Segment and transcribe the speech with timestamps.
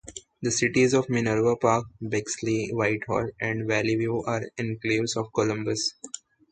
[0.41, 5.93] The cities of Minerva Park, Bexley, Whitehall and Valleyview are enclaves of Columbus.